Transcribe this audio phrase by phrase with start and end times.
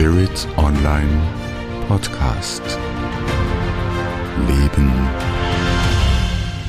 [0.00, 1.12] Spirit Online
[1.86, 2.62] Podcast.
[4.48, 4.90] Leben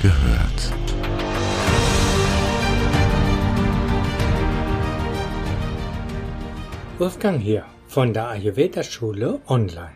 [0.01, 0.73] gehört.
[6.99, 9.96] Wolfgang hier von der Ayurveda Schule Online.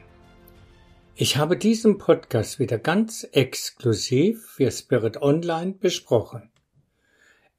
[1.15, 6.51] Ich habe diesen Podcast wieder ganz exklusiv für Spirit Online besprochen.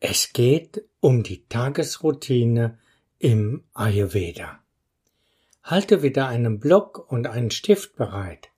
[0.01, 2.79] Es geht um die Tagesroutine
[3.19, 4.61] im Ayurveda.
[5.67, 8.51] Halte wieder einen Block und einen Stift bereit,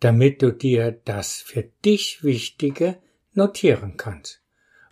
[0.00, 2.98] damit du dir das für dich Wichtige
[3.32, 4.42] notieren kannst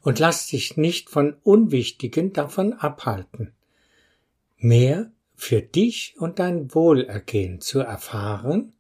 [0.01, 3.53] und lass dich nicht von Unwichtigen davon abhalten.
[4.57, 8.73] Mehr für dich und dein Wohlergehen zu erfahren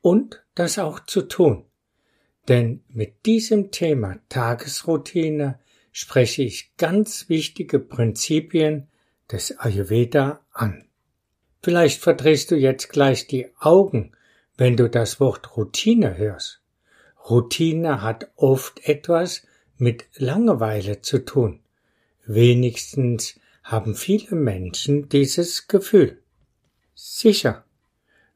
[0.00, 1.64] und das auch zu tun.
[2.46, 5.58] Denn mit diesem Thema Tagesroutine
[5.90, 8.86] spreche ich ganz wichtige Prinzipien
[9.32, 10.84] des Ayurveda an.
[11.64, 14.12] Vielleicht verdrehst du jetzt gleich die Augen,
[14.58, 16.60] wenn du das Wort Routine hörst.
[17.30, 19.46] Routine hat oft etwas
[19.78, 21.60] mit Langeweile zu tun.
[22.26, 26.18] Wenigstens haben viele Menschen dieses Gefühl.
[26.94, 27.64] Sicher,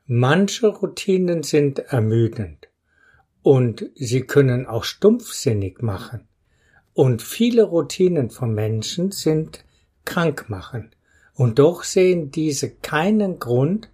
[0.06, 2.69] Manche Routinen sind ermüdend
[3.43, 6.27] und sie können auch stumpfsinnig machen.
[6.95, 9.67] Und viele Routinen von Menschen sind
[10.06, 10.93] krank machen.
[11.39, 13.89] Und doch sehen diese keinen Grund,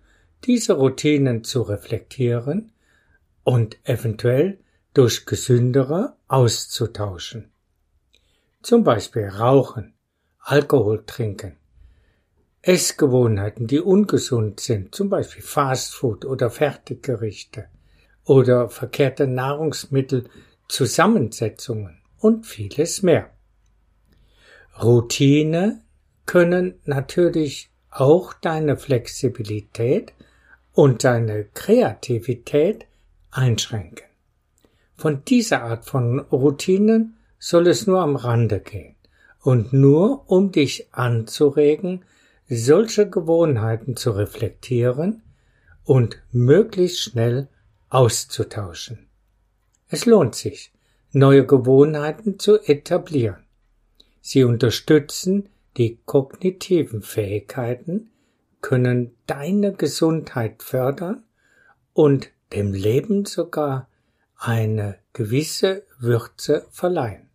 [0.44, 2.72] diese Routinen zu reflektieren
[3.42, 4.60] und eventuell
[4.94, 7.50] durch gesündere auszutauschen.
[8.62, 9.92] Zum Beispiel Rauchen,
[10.38, 11.58] Alkohol trinken,
[12.62, 17.66] Essgewohnheiten, die ungesund sind, zum Beispiel Fastfood oder Fertiggerichte
[18.24, 23.28] oder verkehrte Nahrungsmittelzusammensetzungen und vieles mehr.
[24.82, 25.83] Routine
[26.26, 30.12] können natürlich auch deine Flexibilität
[30.72, 32.86] und deine Kreativität
[33.30, 34.06] einschränken.
[34.96, 38.94] Von dieser Art von Routinen soll es nur am Rande gehen
[39.42, 42.04] und nur um dich anzuregen,
[42.48, 45.22] solche Gewohnheiten zu reflektieren
[45.84, 47.48] und möglichst schnell
[47.90, 49.06] auszutauschen.
[49.88, 50.72] Es lohnt sich,
[51.12, 53.44] neue Gewohnheiten zu etablieren.
[54.20, 58.10] Sie unterstützen die kognitiven Fähigkeiten,
[58.60, 61.24] können deine Gesundheit fördern
[61.92, 63.88] und dem Leben sogar
[64.36, 67.28] eine gewisse Würze verleihen.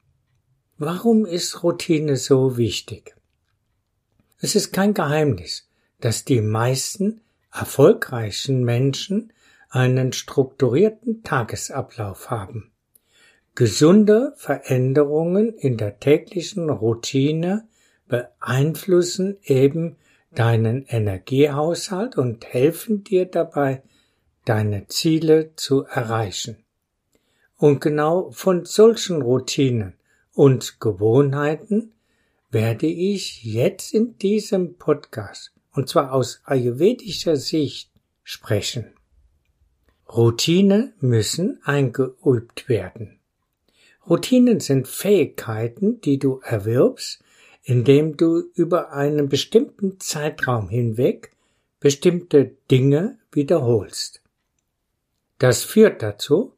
[0.77, 3.15] Warum ist Routine so wichtig?
[4.39, 5.67] Es ist kein Geheimnis,
[5.99, 9.33] dass die meisten erfolgreichen Menschen
[9.69, 12.71] einen strukturierten Tagesablauf haben.
[13.55, 17.67] Gesunde Veränderungen in der täglichen Routine
[18.09, 19.95] beeinflussen eben
[20.31, 23.81] deinen Energiehaushalt und helfen dir dabei,
[24.43, 26.57] deine Ziele zu erreichen.
[27.55, 29.93] Und genau von solchen Routinen
[30.33, 31.93] und Gewohnheiten
[32.51, 37.91] werde ich jetzt in diesem Podcast, und zwar aus ayurvedischer Sicht,
[38.23, 38.93] sprechen.
[40.07, 43.19] Routine müssen eingeübt werden.
[44.07, 47.23] Routinen sind Fähigkeiten, die du erwirbst,
[47.69, 51.29] indem du über einen bestimmten Zeitraum hinweg
[51.79, 54.23] bestimmte Dinge wiederholst.
[55.37, 56.55] Das führt dazu,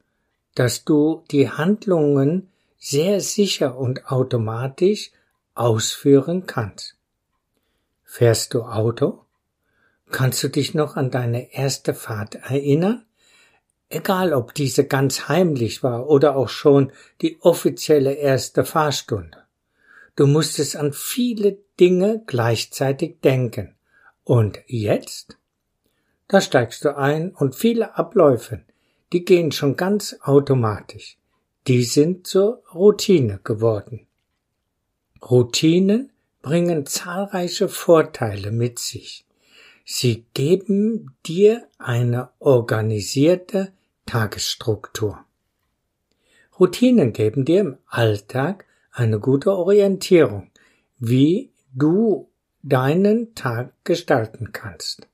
[0.56, 5.12] dass du die Handlungen sehr sicher und automatisch
[5.54, 6.96] ausführen kannst.
[8.06, 9.26] Fährst du Auto?
[10.12, 13.04] Kannst du dich noch an deine erste Fahrt erinnern?
[13.90, 19.41] Egal ob diese ganz heimlich war oder auch schon die offizielle erste Fahrstunde.
[20.16, 23.76] Du musstest an viele Dinge gleichzeitig denken.
[24.24, 25.38] Und jetzt?
[26.28, 28.62] Da steigst du ein und viele Abläufe,
[29.14, 31.18] die gehen schon ganz automatisch.
[31.68, 34.08] Die sind zur Routine geworden.
[35.22, 36.12] Routinen
[36.42, 39.26] bringen zahlreiche Vorteile mit sich.
[39.86, 43.74] Sie geben dir eine organisierte
[44.06, 45.24] Tagesstruktur.
[46.60, 50.52] Routinen geben dir im Alltag eine gute Orientierung,
[51.00, 52.30] wie du
[52.62, 55.08] deinen Tag gestalten kannst.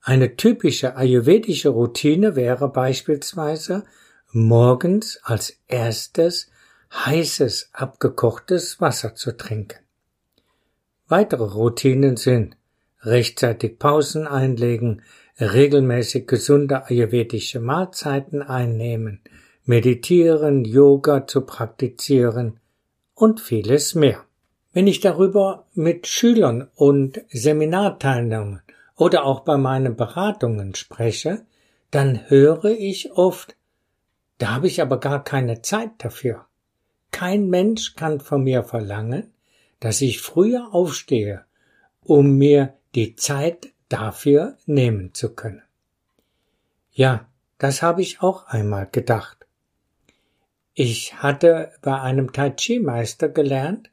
[0.00, 3.84] Eine typische ayurvedische Routine wäre beispielsweise
[4.32, 6.50] morgens als erstes
[6.92, 9.80] heißes, abgekochtes Wasser zu trinken.
[11.08, 12.56] Weitere Routinen sind
[13.02, 15.02] rechtzeitig Pausen einlegen,
[15.40, 19.20] regelmäßig gesunde ayurvedische Mahlzeiten einnehmen,
[19.64, 22.57] meditieren, Yoga zu praktizieren
[23.18, 24.24] und vieles mehr.
[24.72, 28.62] Wenn ich darüber mit Schülern und Seminarteilnehmern
[28.96, 31.44] oder auch bei meinen Beratungen spreche,
[31.90, 33.56] dann höre ich oft,
[34.38, 36.46] da habe ich aber gar keine Zeit dafür.
[37.10, 39.32] Kein Mensch kann von mir verlangen,
[39.80, 41.44] dass ich früher aufstehe,
[42.04, 45.62] um mir die Zeit dafür nehmen zu können.
[46.92, 47.26] Ja,
[47.58, 49.37] das habe ich auch einmal gedacht.
[50.80, 53.90] Ich hatte bei einem Tai Chi Meister gelernt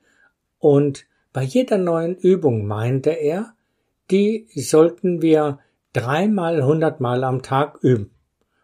[0.60, 3.56] und bei jeder neuen Übung meinte er,
[4.12, 5.58] die sollten wir
[5.94, 8.12] dreimal hundertmal am Tag üben.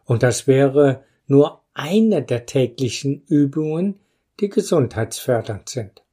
[0.04, 3.98] Und das wäre nur eine der täglichen Übungen,
[4.38, 6.04] die gesundheitsfördernd sind.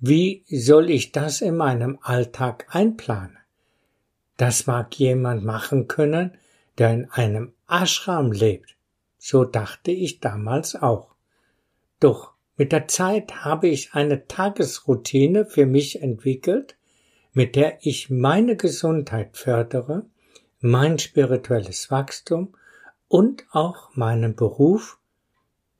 [0.00, 3.36] Wie soll ich das in meinem Alltag einplanen?
[4.38, 6.38] Das mag jemand machen können,
[6.78, 8.74] der in einem Ashram lebt.
[9.26, 11.14] So dachte ich damals auch.
[11.98, 16.76] Doch mit der Zeit habe ich eine Tagesroutine für mich entwickelt,
[17.32, 20.04] mit der ich meine Gesundheit fördere,
[20.60, 22.54] mein spirituelles Wachstum
[23.08, 24.98] und auch meinen Beruf,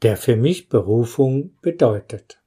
[0.01, 2.41] der für mich Berufung bedeutet.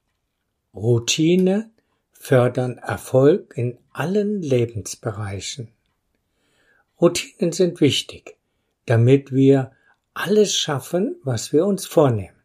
[0.74, 1.70] Routine
[2.10, 5.68] fördern Erfolg in allen Lebensbereichen.
[7.00, 8.36] Routinen sind wichtig,
[8.84, 9.70] damit wir
[10.18, 12.36] alles schaffen, was wir uns vornehmen.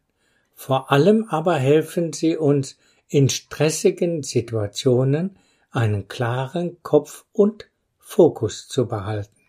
[0.54, 2.78] Vor allem aber helfen sie uns
[3.08, 5.36] in stressigen Situationen
[5.70, 7.68] einen klaren Kopf und
[7.98, 9.40] Fokus zu behalten.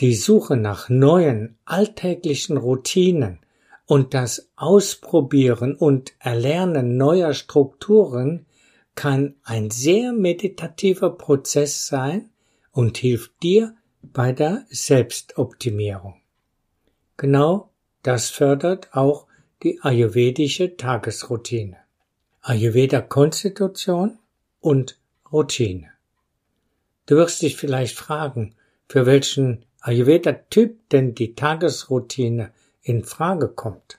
[0.00, 3.40] Die Suche nach neuen alltäglichen Routinen
[3.86, 8.46] und das Ausprobieren und Erlernen neuer Strukturen
[8.94, 12.28] kann ein sehr meditativer Prozess sein
[12.72, 16.20] und hilft dir bei der Selbstoptimierung.
[17.18, 17.70] Genau
[18.02, 19.26] das fördert auch
[19.64, 21.76] die ayurvedische Tagesroutine.
[22.42, 24.18] Ayurveda Konstitution
[24.60, 25.00] und
[25.32, 25.90] Routine.
[27.06, 28.54] Du wirst dich vielleicht fragen,
[28.88, 33.98] für welchen Ayurveda-Typ denn die Tagesroutine in Frage kommt.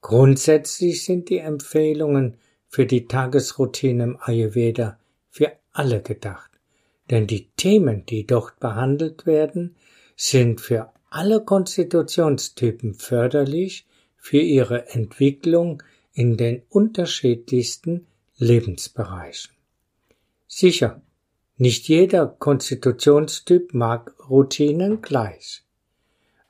[0.00, 2.36] Grundsätzlich sind die Empfehlungen
[2.68, 4.98] für die Tagesroutine im Ayurveda
[5.28, 6.52] für alle gedacht,
[7.10, 9.74] denn die Themen, die dort behandelt werden,
[10.14, 13.86] sind für alle Konstitutionstypen förderlich
[14.16, 15.82] für ihre Entwicklung
[16.12, 18.06] in den unterschiedlichsten
[18.38, 19.54] Lebensbereichen.
[20.46, 21.02] Sicher,
[21.56, 25.62] nicht jeder Konstitutionstyp mag Routinen gleich.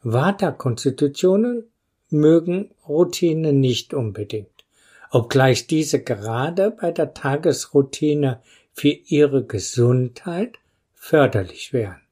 [0.03, 1.65] Vata-Konstitutionen
[2.11, 4.65] mögen Routinen nicht unbedingt,
[5.11, 8.41] obgleich diese gerade bei der Tagesroutine
[8.73, 10.59] für ihre Gesundheit
[10.95, 12.06] förderlich wären.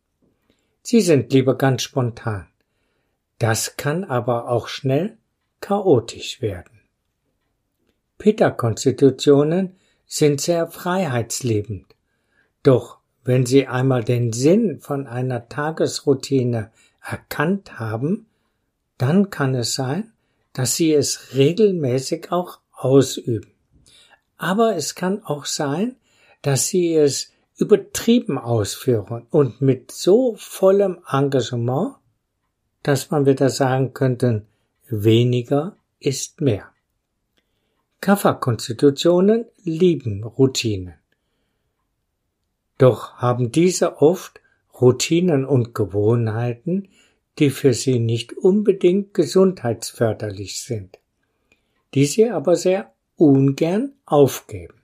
[0.87, 2.47] Sie sind lieber ganz spontan.
[3.39, 5.17] Das kann aber auch schnell
[5.61, 6.81] chaotisch werden.
[8.19, 9.77] Pitta-Konstitutionen
[10.07, 11.87] sind sehr freiheitsliebend.
[12.63, 16.71] Doch wenn sie einmal den Sinn von einer Tagesroutine
[17.03, 18.27] erkannt haben,
[18.99, 20.13] dann kann es sein,
[20.53, 23.53] dass sie es regelmäßig auch ausüben.
[24.37, 25.97] Aber es kann auch sein,
[26.43, 31.97] dass sie es übertrieben ausführen und mit so vollem Engagement,
[32.83, 34.45] dass man wieder sagen könnte,
[34.89, 36.71] weniger ist mehr.
[38.01, 40.95] Kafferkonstitutionen lieben Routinen.
[42.77, 44.41] Doch haben diese oft
[44.81, 46.89] Routinen und Gewohnheiten,
[47.39, 50.99] die für sie nicht unbedingt gesundheitsförderlich sind,
[51.95, 54.75] die sie aber sehr ungern aufgeben.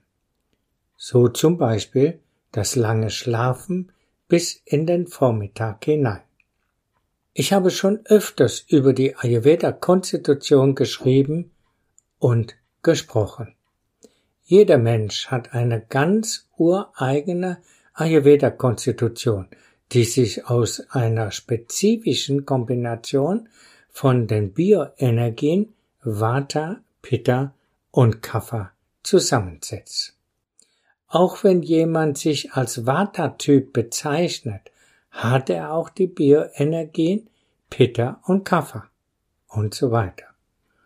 [0.97, 2.19] So zum Beispiel
[2.51, 3.91] das lange Schlafen
[4.27, 6.21] bis in den Vormittag hinein.
[7.33, 11.51] Ich habe schon öfters über die Ayurveda-Konstitution geschrieben
[12.19, 13.55] und gesprochen.
[14.43, 17.59] Jeder Mensch hat eine ganz ureigene
[17.93, 19.47] Ayurveda-Konstitution,
[19.93, 23.47] die sich aus einer spezifischen Kombination
[23.89, 27.53] von den Bioenergien Vata, Pitta
[27.91, 28.71] und Kapha
[29.03, 30.17] zusammensetzt.
[31.13, 34.71] Auch wenn jemand sich als Vata-Typ bezeichnet,
[35.09, 37.29] hat er auch die Bioenergien
[37.69, 38.85] Pitta und Kapha
[39.49, 40.27] und so weiter.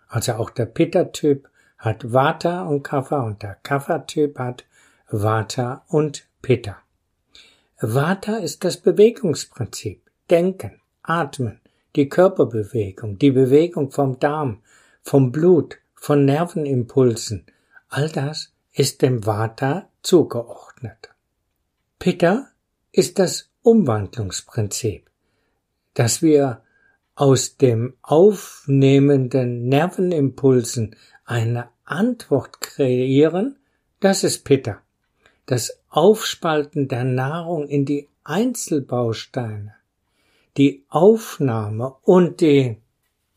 [0.07, 4.65] Also auch der Pitta-Typ hat Vata und Kapha und der Kapha-Typ hat
[5.11, 6.77] Vata und Pitta.
[7.79, 10.01] Vata ist das Bewegungsprinzip.
[10.31, 11.61] Denken, atmen,
[11.95, 14.63] die Körperbewegung, die Bewegung vom Darm,
[15.03, 17.45] vom Blut, von Nervenimpulsen.
[17.89, 21.09] All das ist dem Vata zugeordnet.
[21.97, 22.47] Pitta
[22.91, 25.09] ist das Umwandlungsprinzip,
[25.93, 26.61] dass wir
[27.15, 33.57] aus dem aufnehmenden Nervenimpulsen eine Antwort kreieren,
[33.99, 34.81] das ist Pitta.
[35.45, 39.75] das Aufspalten der Nahrung in die Einzelbausteine,
[40.57, 42.77] die Aufnahme und die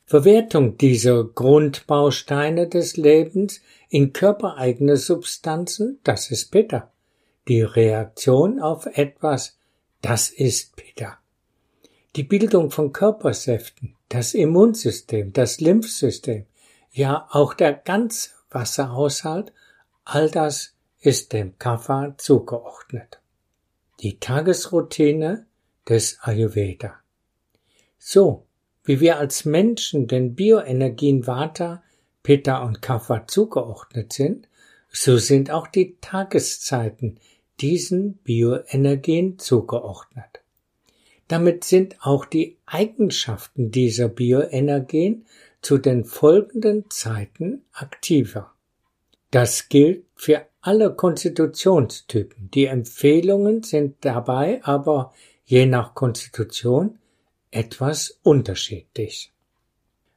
[0.09, 3.61] Verwertung dieser Grundbausteine des Lebens
[3.91, 6.91] in körpereigene Substanzen, das ist Pitta.
[7.47, 9.59] Die Reaktion auf etwas,
[10.01, 11.19] das ist Pitta.
[12.17, 16.47] Die Bildung von Körpersäften, das Immunsystem, das Lymphsystem,
[16.91, 19.53] ja auch der ganze Wasserhaushalt,
[20.07, 23.21] all das ist dem Kapha zugeordnet.
[24.01, 25.45] Die Tagesroutine
[25.87, 26.95] des Ayurveda.
[27.99, 28.48] So,
[28.89, 31.83] wie wir als Menschen den Bioenergien Vata,
[32.23, 34.49] Pitta und Kapha zugeordnet sind,
[34.91, 37.19] so sind auch die Tageszeiten
[37.61, 40.41] diesen Bioenergien zugeordnet.
[41.29, 45.27] Damit sind auch die Eigenschaften dieser Bioenergien
[45.61, 48.55] zu den folgenden Zeiten aktiver.
[49.31, 52.51] Das gilt für alle Konstitutionstypen.
[52.55, 55.13] Die Empfehlungen sind dabei aber
[55.45, 56.99] je nach Konstitution
[57.51, 59.33] etwas unterschiedlich.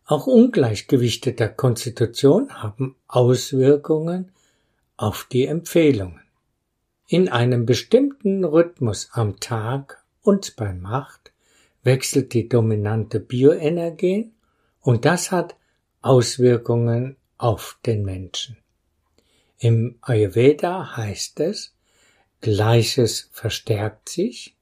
[0.05, 4.31] Auch Ungleichgewichte der Konstitution haben Auswirkungen
[4.97, 6.21] auf die Empfehlungen.
[7.07, 11.31] In einem bestimmten Rhythmus am Tag und bei Macht
[11.83, 14.31] wechselt die dominante Bioenergie
[14.81, 15.55] und das hat
[16.01, 18.57] Auswirkungen auf den Menschen.
[19.57, 21.73] Im Ayurveda heißt es,
[22.41, 24.55] Gleiches verstärkt sich,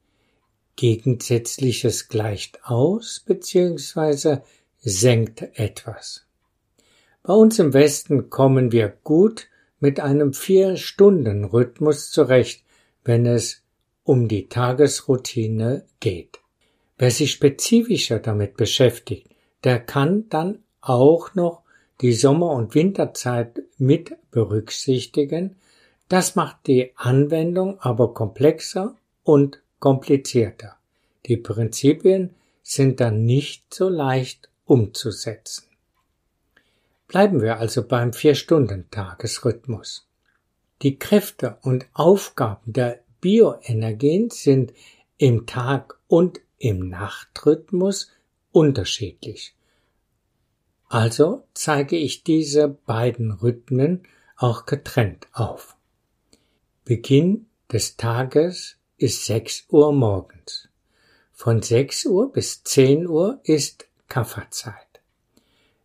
[0.80, 4.38] Gegensätzliches gleicht aus bzw.
[4.80, 6.26] senkt etwas.
[7.22, 9.50] Bei uns im Westen kommen wir gut
[9.82, 12.64] mit einem Vier-Stunden-Rhythmus zurecht,
[13.04, 13.62] wenn es
[14.06, 16.40] um die Tagesroutine geht.
[16.98, 19.28] Wer sich spezifischer damit beschäftigt,
[19.66, 21.64] der kann dann auch noch
[22.00, 25.58] die Sommer- und Winterzeit mit berücksichtigen,
[26.08, 30.78] das macht die Anwendung aber komplexer und komplizierter.
[31.26, 35.66] Die Prinzipien sind dann nicht so leicht umzusetzen.
[37.08, 40.08] Bleiben wir also beim Vier-Stunden-Tagesrhythmus.
[40.84, 44.74] Die Kräfte und Aufgaben der Bioenergien sind
[45.18, 48.12] im Tag- und im Nachtrhythmus
[48.52, 49.56] unterschiedlich.
[50.88, 54.04] Also zeige ich diese beiden Rhythmen
[54.38, 55.76] auch getrennt auf.
[56.86, 60.68] Beginn des Tages ist 6 Uhr morgens.
[61.32, 64.76] Von 6 Uhr bis 10 Uhr ist Kafferzeit.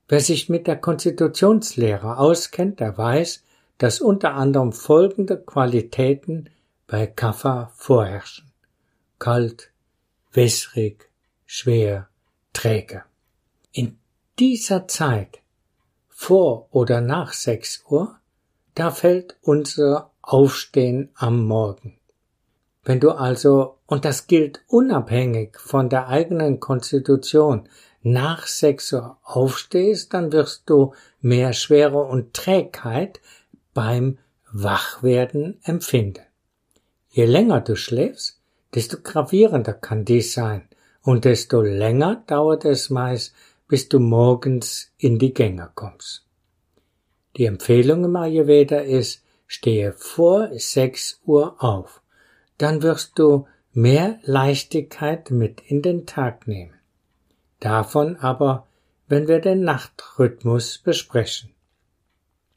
[0.09, 3.45] Wer sich mit der Konstitutionslehre auskennt, der weiß,
[3.79, 6.51] dass unter anderem folgende Qualitäten
[6.87, 8.51] bei Kaffer vorherrschen.
[9.19, 9.71] Kalt,
[10.33, 11.09] wässrig,
[11.47, 12.09] schwer,
[12.53, 13.05] träge.
[13.71, 13.99] In
[14.39, 15.39] dieser Zeit,
[16.09, 18.19] vor oder nach sechs Uhr,
[18.75, 21.99] da fällt unser Aufstehen am Morgen.
[22.85, 27.69] Wenn du also, und das gilt unabhängig von der eigenen Konstitution,
[28.03, 33.21] nach sechs Uhr aufstehst, dann wirst du mehr Schwere und Trägheit
[33.73, 34.19] beim
[34.53, 36.23] Wachwerden empfinden.
[37.09, 38.41] Je länger du schläfst,
[38.75, 40.69] desto gravierender kann dies sein
[41.01, 43.35] und desto länger dauert es meist,
[43.69, 46.27] bis du morgens in die Gänge kommst.
[47.37, 52.03] Die Empfehlung im Ayurveda ist, stehe vor 6 Uhr auf.
[52.59, 56.75] Dann wirst du mehr Leichtigkeit mit in den Tag nehmen.
[57.61, 58.67] Davon aber,
[59.09, 61.51] wenn wir den Nachtrhythmus besprechen.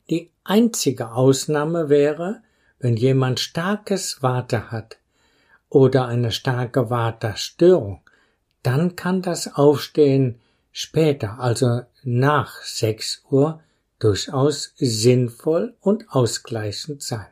[0.09, 2.41] Die einzige Ausnahme wäre,
[2.79, 4.97] wenn jemand starkes Water hat
[5.69, 8.01] oder eine starke Waterstörung,
[8.63, 10.39] dann kann das Aufstehen
[10.71, 13.61] später, also nach 6 Uhr,
[13.99, 17.27] durchaus sinnvoll und ausgleichend sein.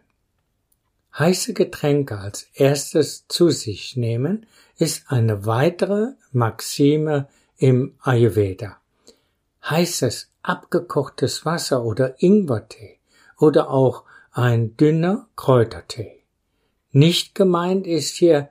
[1.17, 8.77] Heiße Getränke als erstes zu sich nehmen ist eine weitere Maxime im Ayurveda.
[9.63, 12.99] Heißes, abgekochtes Wasser oder Ingwertee
[13.39, 14.03] oder auch
[14.33, 16.21] ein dünner Kräutertee.
[16.91, 18.49] Nicht gemeint ist hier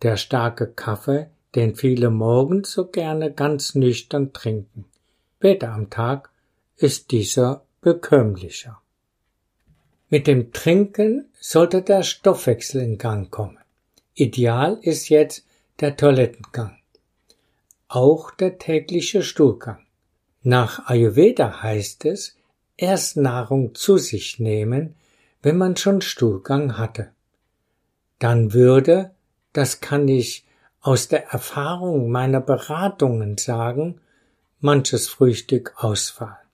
[0.00, 4.86] der starke Kaffee, den viele morgens so gerne ganz nüchtern trinken.
[5.36, 6.30] Später am Tag
[6.76, 8.80] ist dieser bekömmlicher.
[10.16, 13.58] Mit dem Trinken sollte der Stoffwechsel in Gang kommen.
[14.14, 15.44] Ideal ist jetzt
[15.80, 16.78] der Toilettengang.
[17.86, 19.84] Auch der tägliche Stuhlgang.
[20.42, 22.34] Nach Ayurveda heißt es,
[22.78, 24.94] erst Nahrung zu sich nehmen,
[25.42, 27.10] wenn man schon Stuhlgang hatte.
[28.18, 29.10] Dann würde,
[29.52, 30.46] das kann ich
[30.80, 34.00] aus der Erfahrung meiner Beratungen sagen,
[34.60, 36.48] manches Frühstück ausfallen.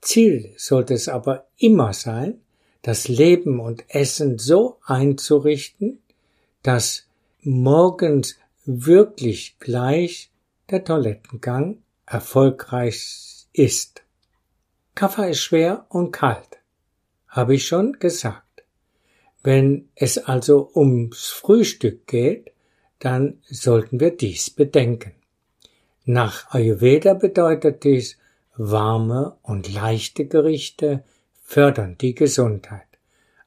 [0.00, 2.40] Ziel sollte es aber immer sein,
[2.86, 5.98] das Leben und Essen so einzurichten,
[6.62, 7.08] dass
[7.42, 10.30] morgens wirklich gleich
[10.70, 14.04] der Toilettengang erfolgreich ist.
[14.94, 16.60] Kaffee ist schwer und kalt,
[17.26, 18.62] habe ich schon gesagt.
[19.42, 22.52] Wenn es also ums Frühstück geht,
[23.00, 25.10] dann sollten wir dies bedenken.
[26.04, 28.16] Nach Ayurveda bedeutet dies,
[28.56, 31.02] warme und leichte Gerichte
[31.46, 32.82] fördern die Gesundheit.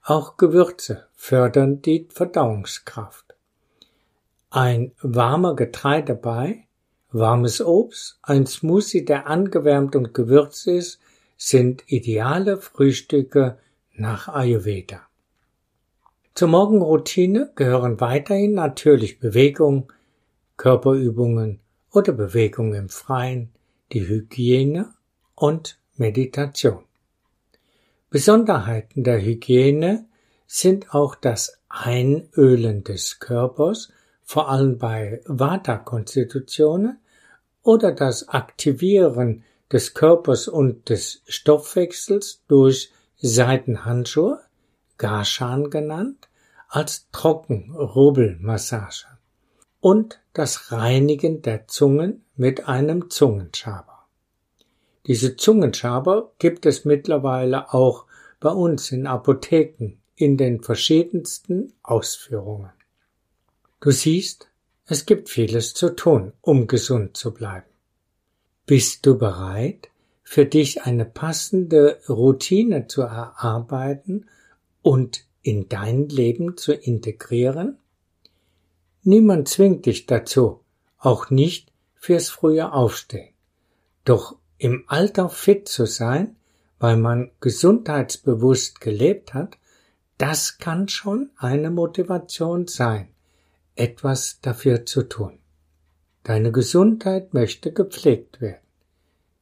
[0.02, 3.36] Auch Gewürze fördern die Verdauungskraft.
[4.50, 6.66] Ein warmer Getreidebrei,
[7.12, 11.00] warmes Obst, ein Smoothie, der angewärmt und gewürzt ist,
[11.38, 13.60] sind ideale Frühstücke
[13.94, 15.02] nach Ayurveda.
[16.36, 19.92] Zur Morgenroutine gehören weiterhin natürlich Bewegung,
[20.56, 21.60] Körperübungen
[21.92, 23.52] oder Bewegung im Freien,
[23.92, 24.94] die Hygiene
[25.36, 26.86] und Meditation.
[28.10, 30.08] Besonderheiten der Hygiene
[30.48, 33.92] sind auch das Einölen des Körpers,
[34.24, 37.00] vor allem bei Vata-Konstitutionen,
[37.62, 44.40] oder das Aktivieren des Körpers und des Stoffwechsels durch Seitenhandschuhe,
[44.98, 46.30] Garshan genannt,
[46.68, 49.06] als Trockenrubbelmassage
[49.82, 53.89] und das Reinigen der Zungen mit einem Zungenschaber.
[55.10, 58.06] Diese Zungenschaber gibt es mittlerweile auch
[58.40, 62.70] bei uns in Apotheken in den verschiedensten Ausführungen.
[63.82, 64.50] Du siehst,
[64.86, 67.66] es gibt vieles zu tun, um gesund zu bleiben.
[68.68, 69.90] Bist du bereit,
[70.22, 74.28] für dich eine passende Routine zu erarbeiten
[74.84, 77.80] und in dein Leben zu integrieren?
[79.02, 80.60] Niemand zwingt dich dazu,
[81.00, 83.34] auch nicht fürs frühe Aufstehen.
[84.06, 86.36] Doch im Alter fit zu sein,
[86.80, 89.58] weil man gesundheitsbewusst gelebt hat,
[90.18, 93.08] das kann schon eine Motivation sein,
[93.76, 95.40] etwas dafür zu tun.
[96.24, 98.62] Deine Gesundheit möchte gepflegt werden.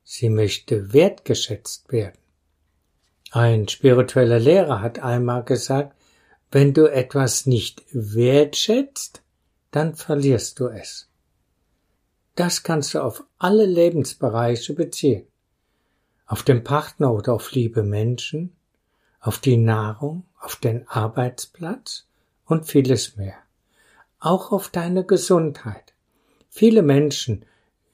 [0.03, 2.19] Sie möchte wertgeschätzt werden.
[3.31, 5.95] Ein spiritueller Lehrer hat einmal gesagt,
[6.51, 9.21] wenn du etwas nicht wertschätzt,
[9.71, 11.06] dann verlierst du es.
[12.37, 15.25] Das kannst du auf alle Lebensbereiche beziehen.
[16.27, 18.55] Auf den Partner oder auf liebe Menschen,
[19.19, 22.05] auf die Nahrung, auf den Arbeitsplatz
[22.45, 23.37] und vieles mehr.
[24.19, 25.95] Auch auf deine Gesundheit.
[26.47, 27.43] Viele Menschen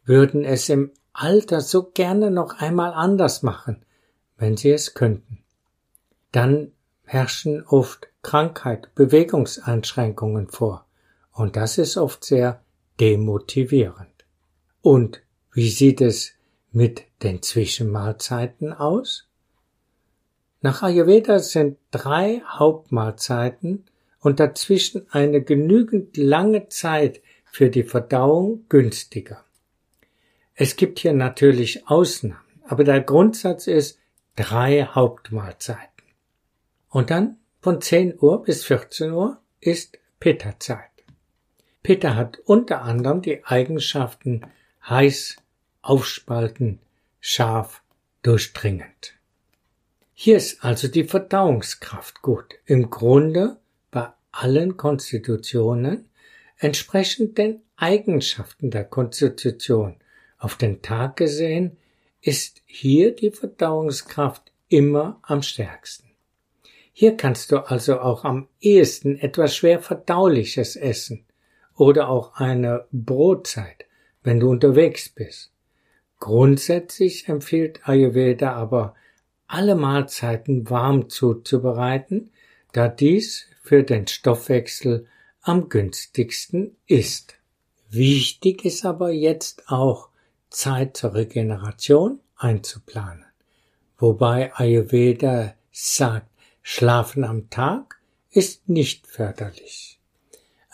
[0.04, 3.86] würden es im Alter so gerne noch einmal anders machen,
[4.36, 5.42] wenn sie es könnten.
[6.34, 6.74] Dann
[7.06, 10.86] herrschen oft Krankheit, Bewegungseinschränkungen vor,
[11.32, 12.62] und das ist oft sehr
[13.00, 14.13] demotivierend.
[14.84, 15.22] Und
[15.54, 16.34] wie sieht es
[16.74, 19.30] mit den Zwischenmahlzeiten aus?
[20.60, 23.86] Nach Ayurveda sind drei Hauptmahlzeiten
[24.20, 29.46] und dazwischen eine genügend lange Zeit für die Verdauung günstiger.
[30.54, 34.00] Es gibt hier natürlich Ausnahmen, aber der Grundsatz ist
[34.36, 35.88] drei Hauptmahlzeiten.
[36.90, 40.92] Und dann von 10 Uhr bis 14 Uhr ist Pitta-Zeit.
[41.84, 44.42] Pitta hat unter anderem die Eigenschaften
[44.90, 45.38] heiß,
[45.82, 46.80] aufspalten,
[47.20, 47.84] scharf,
[48.22, 49.14] durchdringend.
[50.14, 52.56] Hier ist also die Verdauungskraft gut.
[52.66, 53.58] Im Grunde
[53.92, 56.10] bei allen Konstitutionen
[56.58, 59.98] entsprechend den Eigenschaften der Konstitution
[60.38, 61.78] auf den Tag gesehen
[62.22, 66.10] ist hier die Verdauungskraft immer am stärksten.
[66.94, 71.26] Hier kannst du also auch am ehesten etwas schwer verdauliches essen
[71.76, 73.86] oder auch eine Brotzeit,
[74.24, 75.52] wenn du unterwegs bist.
[76.20, 78.96] Grundsätzlich empfiehlt Ayurveda aber,
[79.48, 82.32] alle Mahlzeiten warm zuzubereiten,
[82.72, 85.08] da dies für den Stoffwechsel
[85.42, 87.36] am günstigsten ist.
[87.90, 90.10] Wichtig ist aber jetzt auch,
[90.50, 93.26] Zeit zur Regeneration einzuplanen.
[93.98, 96.30] Wobei Ayurveda sagt,
[96.62, 98.00] Schlafen am Tag
[98.32, 100.00] ist nicht förderlich.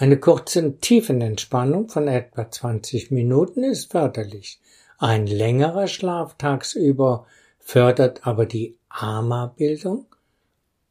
[0.01, 4.61] Eine kurze Tiefenentspannung von etwa 20 Minuten ist förderlich.
[4.97, 7.27] Ein längerer Schlaf tagsüber
[7.59, 10.05] fördert aber die Ama-Bildung,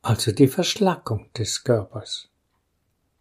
[0.02, 2.28] also die Verschlackung des Körpers.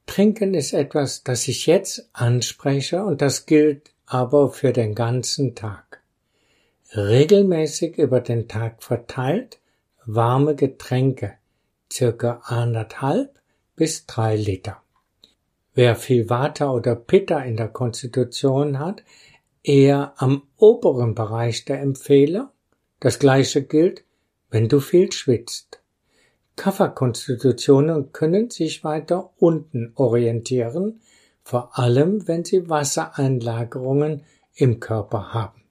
[0.08, 6.02] Trinken ist etwas, das ich jetzt anspreche und das gilt aber für den ganzen Tag.
[6.94, 9.60] Regelmäßig über den Tag verteilt
[10.06, 11.36] warme Getränke,
[11.90, 13.40] circa anderthalb
[13.78, 14.82] bis drei Liter.
[15.78, 19.04] Wer viel Vata oder Pitta in der Konstitution hat,
[19.62, 22.52] eher am oberen Bereich der Empfehler.
[23.00, 24.04] Das gleiche gilt,
[24.50, 25.80] wenn du viel schwitzt.
[26.56, 31.00] Kafferkonstitutionen können sich weiter unten orientieren,
[31.44, 34.24] vor allem wenn sie Wassereinlagerungen
[34.56, 35.62] im Körper haben.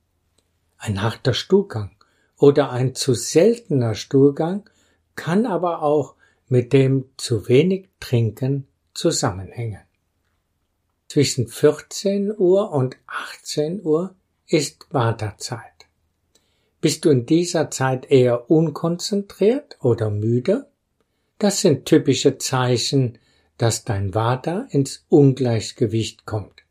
[0.78, 1.96] Ein harter Stuhlgang
[2.38, 4.70] oder ein zu seltener Stuhlgang
[5.16, 6.14] kann aber auch
[6.46, 9.80] mit dem zu wenig Trinken zusammenhängen.
[11.08, 14.14] Zwischen 14 Uhr und 18 Uhr
[14.48, 15.60] ist Wartezeit.
[16.80, 20.68] Bist du in dieser Zeit eher unkonzentriert oder müde?
[21.38, 23.18] Das sind typische Zeichen,
[23.58, 26.62] dass dein Vata ins Ungleichgewicht kommt.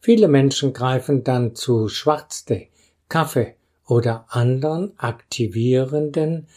[0.00, 2.70] Viele Menschen greifen dann zu Schwarztee,
[3.08, 6.48] Kaffee oder anderen aktivierenden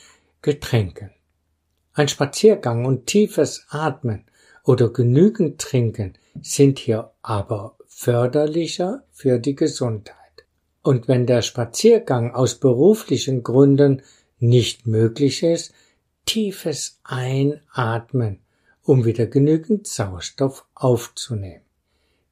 [0.42, 1.12] Getränken.
[1.94, 4.26] Ein Spaziergang und tiefes Atmen
[4.64, 10.16] oder genügend Trinken sind hier aber förderlicher für die Gesundheit.
[10.82, 14.02] Und wenn der Spaziergang aus beruflichen Gründen
[14.40, 15.74] nicht möglich ist,
[16.26, 18.40] tiefes Einatmen,
[18.84, 21.64] um wieder genügend Sauerstoff aufzunehmen.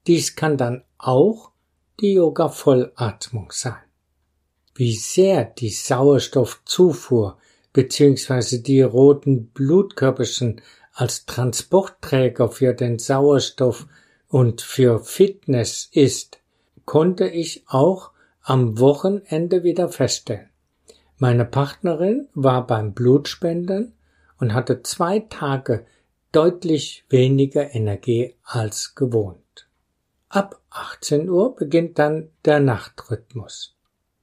[0.07, 1.51] Dies kann dann auch
[1.99, 3.75] die Yoga-Vollatmung sein.
[4.73, 7.37] Wie sehr die Sauerstoffzufuhr
[7.73, 8.59] bzw.
[8.59, 10.61] die roten Blutkörperchen
[10.97, 13.85] als Transportträger für den Sauerstoff
[14.29, 16.39] und für Fitness ist,
[16.85, 18.09] konnte ich auch
[18.41, 20.49] am Wochenende wieder feststellen.
[21.17, 23.93] Meine Partnerin war beim Blutspenden
[24.39, 25.85] und hatte zwei Tage
[26.31, 29.69] deutlich weniger Energie als gewohnt.
[30.29, 33.75] Ab 18 Uhr beginnt dann der Nachtrhythmus.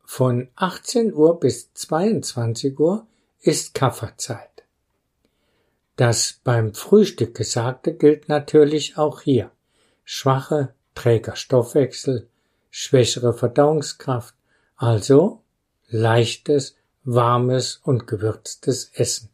[0.05, 3.07] Von 18 Uhr bis 22 Uhr
[3.41, 4.54] ist Kafferzeit.
[5.97, 9.51] Das beim Frühstück Gesagte gilt natürlich auch hier.
[10.05, 12.29] Schwache, träger Stoffwechsel,
[12.71, 14.35] schwächere Verdauungskraft,
[14.77, 15.43] also
[15.89, 19.29] leichtes, warmes und gewürztes Essen.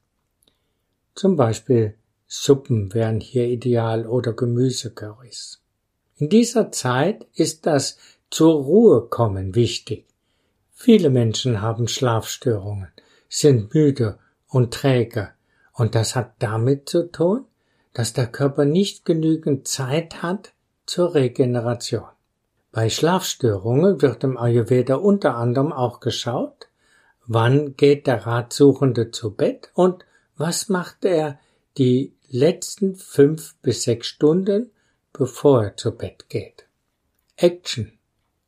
[1.14, 1.94] Zum Beispiel
[2.26, 5.60] Suppen wären hier ideal oder Gemüsecurrys.
[6.16, 7.96] In dieser Zeit ist das
[8.30, 10.06] zur Ruhe kommen wichtig.
[10.72, 12.88] Viele Menschen haben Schlafstörungen,
[13.28, 15.32] sind müde und träge,
[15.80, 17.46] und das hat damit zu tun,
[17.94, 20.52] dass der Körper nicht genügend Zeit hat
[20.84, 22.10] zur Regeneration.
[22.70, 26.68] Bei Schlafstörungen wird im Ayurveda unter anderem auch geschaut,
[27.26, 30.04] wann geht der Ratsuchende zu Bett und
[30.36, 31.38] was macht er
[31.78, 34.70] die letzten fünf bis sechs Stunden,
[35.14, 36.66] bevor er zu Bett geht.
[37.36, 37.98] Action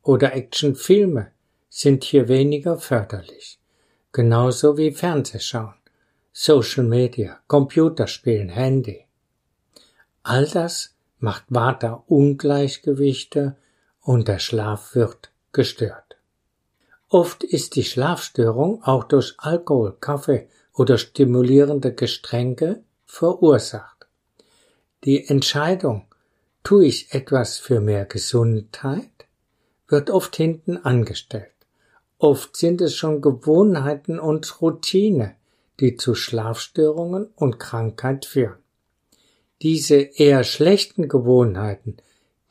[0.03, 1.31] oder Actionfilme
[1.67, 3.57] sind hier weniger förderlich,
[4.11, 5.73] genauso wie Fernsehschauen,
[6.35, 9.05] Social Media, Computerspielen, Handy.
[10.23, 13.55] All das macht Vata-Ungleichgewichte
[14.01, 16.17] und der Schlaf wird gestört.
[17.07, 24.07] Oft ist die Schlafstörung auch durch Alkohol, Kaffee oder stimulierende Getränke verursacht.
[25.03, 26.07] Die Entscheidung,
[26.63, 29.27] tue ich etwas für mehr Gesundheit,
[29.87, 31.51] wird oft hinten angestellt.
[32.17, 35.35] Oft sind es schon Gewohnheiten und Routine,
[35.79, 38.57] die zu Schlafstörungen und Krankheit führen.
[39.61, 41.97] Diese eher schlechten Gewohnheiten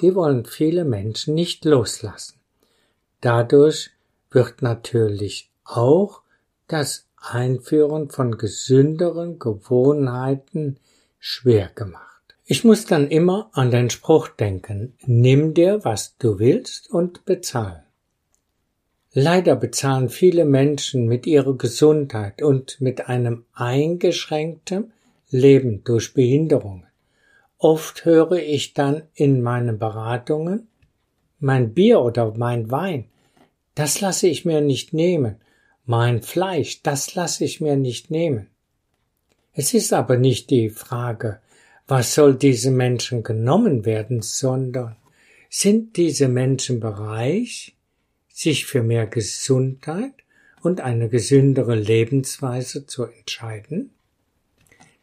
[0.03, 2.41] die wollen viele Menschen nicht loslassen.
[3.21, 3.91] Dadurch
[4.31, 6.23] wird natürlich auch
[6.67, 10.79] das Einführen von gesünderen Gewohnheiten
[11.21, 12.03] schwer gemacht.
[12.45, 17.85] Ich muss dann immer an den Spruch denken, nimm dir, was du willst und bezahl.
[19.15, 24.93] Leider bezahlen viele Menschen mit ihrer Gesundheit und mit einem eingeschränkten
[25.31, 26.87] Leben durch Behinderungen.
[27.59, 30.69] Oft höre ich dann in meinen Beratungen,
[31.39, 33.05] mein Bier oder mein Wein,
[33.75, 35.37] das lasse ich mir nicht nehmen,
[35.85, 38.49] mein Fleisch, das lasse ich mir nicht nehmen.
[39.53, 41.41] Es ist aber nicht die Frage,
[41.87, 44.97] was soll diese Menschen genommen werden, sondern
[45.51, 47.73] sind diese Menschen bereit,
[48.33, 50.15] sich für mehr Gesundheit
[50.63, 53.91] und eine gesündere Lebensweise zu entscheiden?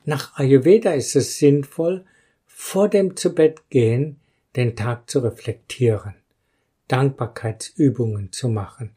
[0.06, 2.06] Nach Ayurveda ist es sinnvoll,
[2.48, 4.20] vor dem Zubettgehen
[4.56, 6.16] den Tag zu reflektieren,
[6.88, 8.96] Dankbarkeitsübungen zu machen.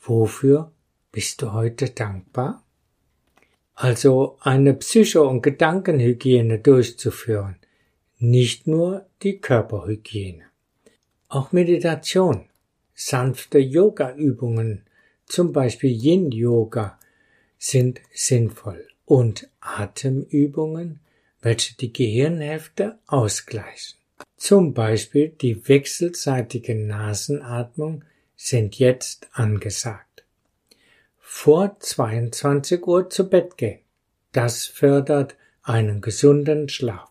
[0.00, 0.72] Wofür
[1.12, 2.64] bist du heute dankbar?
[3.74, 7.56] Also eine Psycho- und Gedankenhygiene durchzuführen,
[8.18, 10.44] nicht nur die Körperhygiene.
[11.28, 12.48] Auch Meditation,
[12.94, 14.84] sanfte Yoga-Übungen,
[15.26, 16.98] zum Beispiel Yin-Yoga,
[17.58, 21.00] sind sinnvoll und Atemübungen
[21.44, 23.98] welche die Gehirnhälfte ausgleichen.
[24.36, 28.04] Zum Beispiel die wechselseitige Nasenatmung
[28.34, 30.24] sind jetzt angesagt.
[31.20, 33.80] Vor 22 Uhr zu Bett gehen.
[34.32, 37.08] das fördert einen gesunden Schlaf.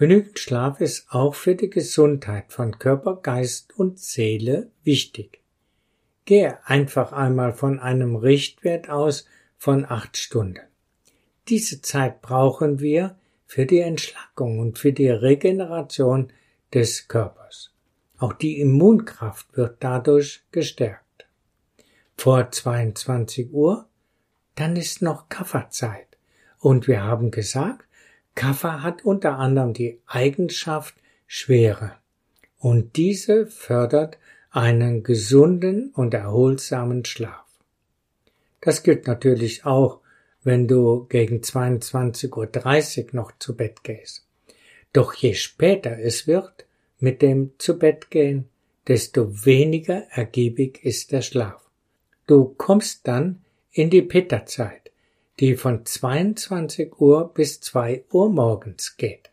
[0.00, 5.42] Genügend Schlaf ist auch für die Gesundheit von Körper, Geist und Seele wichtig.
[6.24, 9.26] Gehe einfach einmal von einem Richtwert aus
[9.58, 10.62] von acht Stunden.
[11.48, 16.32] Diese Zeit brauchen wir für die Entschlackung und für die Regeneration
[16.72, 17.74] des Körpers.
[18.16, 21.26] Auch die Immunkraft wird dadurch gestärkt.
[22.16, 23.86] Vor 22 Uhr,
[24.54, 26.16] dann ist noch Kafferzeit.
[26.58, 27.84] Und wir haben gesagt,
[28.40, 30.94] Kaffer hat unter anderem die Eigenschaft
[31.26, 31.96] Schwere.
[32.58, 34.16] Und diese fördert
[34.50, 37.44] einen gesunden und erholsamen Schlaf.
[38.62, 40.00] Das gilt natürlich auch,
[40.42, 44.26] wenn du gegen 22.30 Uhr noch zu Bett gehst.
[44.94, 46.64] Doch je später es wird
[46.98, 48.48] mit dem zu Bett gehen,
[48.88, 51.68] desto weniger ergiebig ist der Schlaf.
[52.26, 54.89] Du kommst dann in die Pitterzeit,
[55.40, 59.30] die von 22 Uhr bis 2 Uhr morgens geht.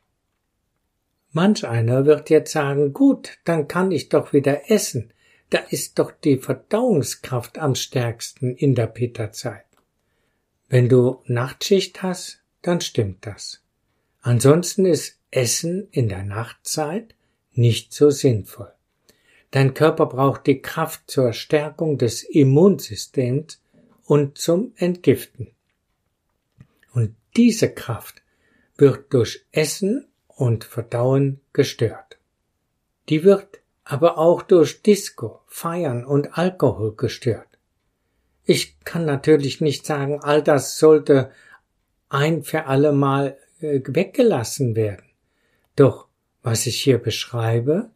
[1.32, 5.12] Manch einer wird jetzt sagen, gut, dann kann ich doch wieder essen.
[5.50, 9.66] Da ist doch die Verdauungskraft am stärksten in der Pitterzeit.
[10.70, 13.62] Wenn du Nachtschicht hast, dann stimmt das.
[14.22, 17.16] Ansonsten ist Essen in der Nachtzeit
[17.54, 18.72] nicht so sinnvoll.
[19.52, 23.62] Dein Körper braucht die Kraft zur Stärkung des Immunsystems
[24.04, 25.52] und zum Entgiften.
[26.98, 28.24] Und diese Kraft
[28.76, 32.18] wird durch Essen und Verdauen gestört.
[33.08, 37.60] Die wird aber auch durch Disco, Feiern und Alkohol gestört.
[38.46, 41.30] Ich kann natürlich nicht sagen, all das sollte
[42.10, 45.06] ein für alle Mal äh, weggelassen werden.
[45.76, 46.08] Doch
[46.42, 47.92] was ich hier beschreibe,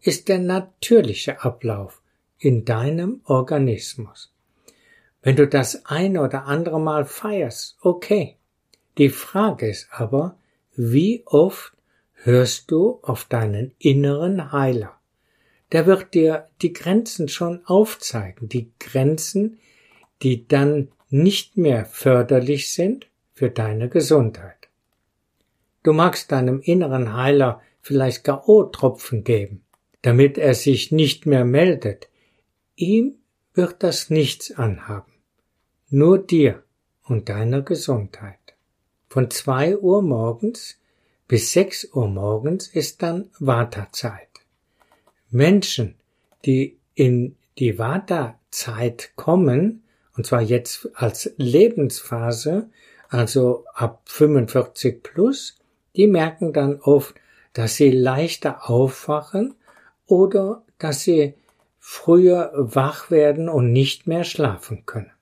[0.00, 2.02] ist der natürliche Ablauf
[2.38, 4.32] in deinem Organismus.
[5.22, 8.38] Wenn du das ein oder andere Mal feierst, okay.
[8.98, 10.38] Die Frage ist aber,
[10.76, 11.72] wie oft
[12.12, 14.98] hörst du auf deinen inneren Heiler?
[15.72, 19.58] Der wird dir die Grenzen schon aufzeigen, die Grenzen,
[20.22, 24.68] die dann nicht mehr förderlich sind für deine Gesundheit.
[25.82, 29.64] Du magst deinem inneren Heiler vielleicht K.O.-Tropfen geben,
[30.02, 32.08] damit er sich nicht mehr meldet.
[32.76, 33.16] Ihm
[33.52, 35.14] wird das nichts anhaben
[35.94, 36.64] nur dir
[37.04, 38.43] und deiner Gesundheit.
[39.14, 40.76] Von zwei Uhr morgens
[41.28, 44.26] bis sechs Uhr morgens ist dann Vata-Zeit.
[45.30, 45.94] Menschen,
[46.44, 49.84] die in die Vata-Zeit kommen,
[50.16, 52.70] und zwar jetzt als Lebensphase,
[53.08, 55.60] also ab 45 plus,
[55.94, 57.14] die merken dann oft,
[57.52, 59.54] dass sie leichter aufwachen
[60.06, 61.34] oder dass sie
[61.78, 65.12] früher wach werden und nicht mehr schlafen können.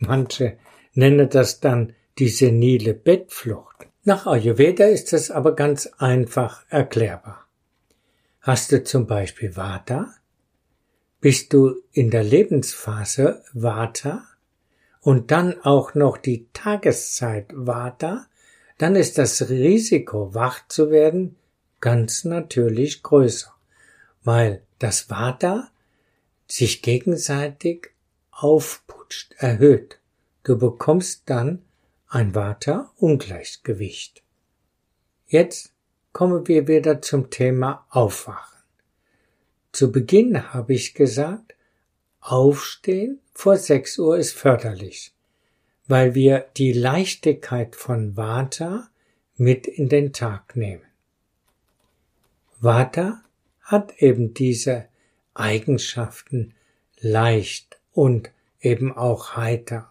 [0.00, 0.58] Manche
[0.92, 3.86] nennen das dann die senile Bettflucht.
[4.04, 7.46] Nach Ayurveda ist es aber ganz einfach erklärbar.
[8.40, 10.14] Hast du zum Beispiel Vata?
[11.20, 14.24] Bist du in der Lebensphase Vata
[15.00, 18.26] und dann auch noch die Tageszeit Vata,
[18.78, 21.36] dann ist das Risiko, wach zu werden,
[21.80, 23.52] ganz natürlich größer,
[24.22, 25.70] weil das Vata
[26.46, 27.90] sich gegenseitig
[28.30, 29.98] aufputscht, erhöht.
[30.44, 31.62] Du bekommst dann
[32.08, 34.22] ein Vata-Ungleichgewicht.
[35.26, 35.72] Jetzt
[36.12, 38.58] kommen wir wieder zum Thema Aufwachen.
[39.72, 41.54] Zu Beginn habe ich gesagt,
[42.20, 45.12] Aufstehen vor 6 Uhr ist förderlich,
[45.86, 48.88] weil wir die Leichtigkeit von Vata
[49.36, 50.84] mit in den Tag nehmen.
[52.58, 53.22] Vata
[53.60, 54.86] hat eben diese
[55.34, 56.54] Eigenschaften
[56.98, 59.90] leicht, und eben auch heiter.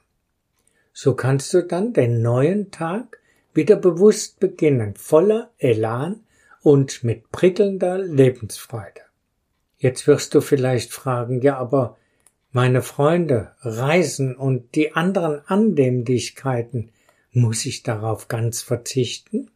[0.97, 3.19] So kannst du dann den neuen Tag
[3.53, 6.21] wieder bewusst beginnen, voller Elan
[6.61, 9.01] und mit prickelnder Lebensfreude.
[9.77, 11.97] Jetzt wirst du vielleicht fragen, ja, aber
[12.53, 16.91] meine Freunde, Reisen und die anderen Annehmlichkeiten,
[17.33, 19.51] muss ich darauf ganz verzichten?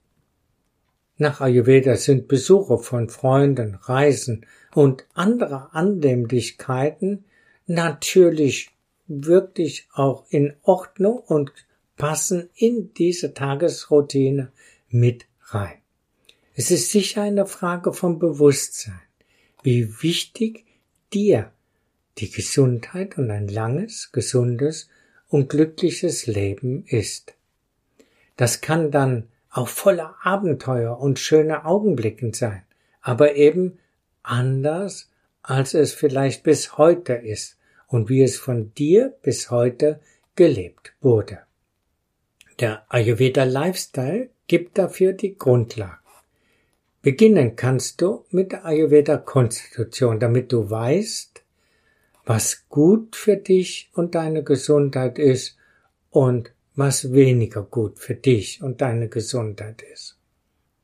[1.16, 7.24] Nach Ayurveda sind Besuche von Freunden, Reisen und andere Annehmlichkeiten
[7.66, 8.72] natürlich
[9.10, 11.52] wirklich auch in Ordnung und
[11.98, 14.52] passen in diese Tagesroutine
[14.88, 15.78] mit rein.
[16.54, 19.02] Es ist sicher eine Frage vom Bewusstsein,
[19.64, 20.66] wie wichtig
[21.12, 21.52] dir
[22.20, 24.90] die Gesundheit und ein langes, gesundes
[25.28, 27.34] und glückliches Leben ist.
[28.36, 32.64] Das kann dann auch voller Abenteuer und schöne Augenblicken sein,
[33.02, 33.80] aber eben
[34.22, 35.10] anders,
[35.42, 37.59] als es vielleicht bis heute ist
[37.90, 40.00] und wie es von dir bis heute
[40.36, 41.40] gelebt wurde.
[42.60, 45.98] Der Ayurveda Lifestyle gibt dafür die Grundlagen.
[47.02, 51.44] Beginnen kannst du mit der Ayurveda Konstitution, damit du weißt,
[52.26, 55.58] was gut für dich und deine Gesundheit ist
[56.12, 60.18] und was weniger gut für dich und deine Gesundheit ist.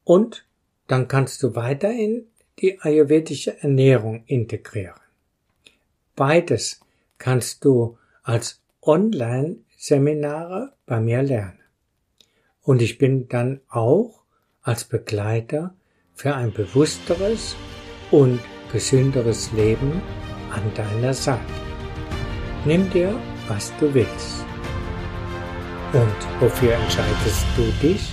[0.04, 0.46] Und
[0.88, 2.28] dann kannst du weiterhin
[2.60, 5.00] die ayurvedische Ernährung integrieren.
[6.16, 6.80] Beides
[7.26, 11.58] kannst du als Online-Seminare bei mir lernen.
[12.62, 14.22] Und ich bin dann auch
[14.62, 15.74] als Begleiter
[16.14, 17.56] für ein bewussteres
[18.12, 18.40] und
[18.72, 20.04] gesünderes Leben
[20.52, 21.42] an deiner Seite.
[22.64, 24.46] Nimm dir, was du willst.
[25.94, 28.08] Und wofür entscheidest du dich?